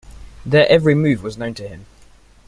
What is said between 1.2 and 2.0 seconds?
was known to him.